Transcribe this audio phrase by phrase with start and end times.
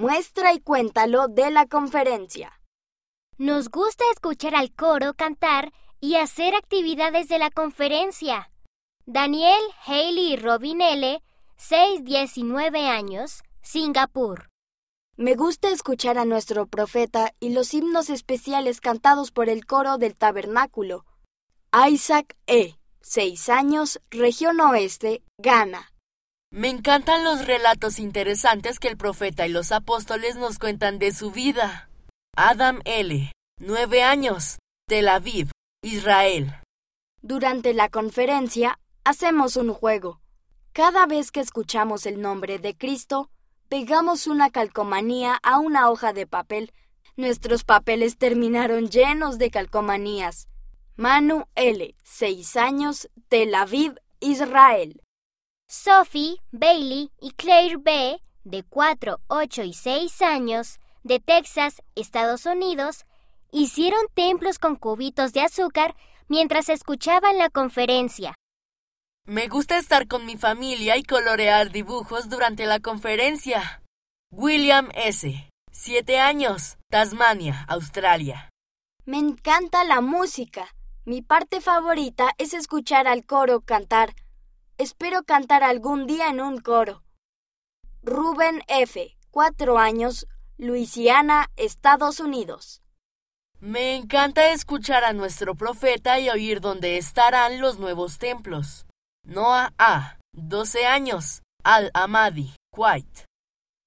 [0.00, 2.58] Muestra y cuéntalo de la conferencia.
[3.36, 8.50] Nos gusta escuchar al coro cantar y hacer actividades de la conferencia.
[9.04, 11.22] Daniel, Haley y Robin L.,
[11.58, 14.48] 6, 19 años, Singapur.
[15.18, 20.14] Me gusta escuchar a nuestro profeta y los himnos especiales cantados por el coro del
[20.14, 21.04] tabernáculo.
[21.90, 25.89] Isaac E., 6 años, región oeste, Ghana.
[26.52, 31.30] Me encantan los relatos interesantes que el profeta y los apóstoles nos cuentan de su
[31.30, 31.88] vida.
[32.36, 33.30] Adam L.,
[33.60, 34.58] 9 años,
[34.88, 35.52] Tel Aviv,
[35.82, 36.52] Israel.
[37.22, 40.20] Durante la conferencia hacemos un juego.
[40.72, 43.30] Cada vez que escuchamos el nombre de Cristo,
[43.68, 46.72] pegamos una calcomanía a una hoja de papel.
[47.16, 50.48] Nuestros papeles terminaron llenos de calcomanías.
[50.96, 55.00] Manu L., 6 años, Tel Aviv, Israel.
[55.72, 63.06] Sophie, Bailey y Claire B., de 4, 8 y 6 años, de Texas, Estados Unidos,
[63.52, 65.94] hicieron templos con cubitos de azúcar
[66.26, 68.34] mientras escuchaban la conferencia.
[69.26, 73.80] Me gusta estar con mi familia y colorear dibujos durante la conferencia.
[74.32, 78.50] William S., 7 años, Tasmania, Australia.
[79.04, 80.74] Me encanta la música.
[81.04, 84.16] Mi parte favorita es escuchar al coro cantar.
[84.80, 87.02] Espero cantar algún día en un coro.
[88.02, 92.80] Ruben F., 4 años, Luisiana, Estados Unidos.
[93.58, 98.86] Me encanta escuchar a nuestro profeta y oír dónde estarán los nuevos templos.
[99.22, 103.26] Noah A., 12 años, Al-Amadi, Kuwait.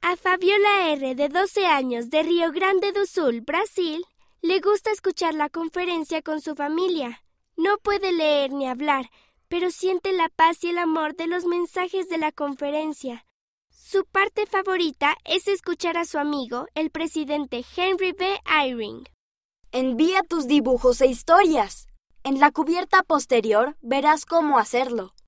[0.00, 4.06] A Fabiola R., de 12 años, de Río Grande do Sul, Brasil,
[4.40, 7.22] le gusta escuchar la conferencia con su familia.
[7.58, 9.10] No puede leer ni hablar,
[9.48, 13.26] pero siente la paz y el amor de los mensajes de la conferencia.
[13.70, 18.38] Su parte favorita es escuchar a su amigo, el presidente Henry B.
[18.44, 19.04] Eyring.
[19.72, 21.88] Envía tus dibujos e historias.
[22.22, 25.14] En la cubierta posterior verás cómo hacerlo.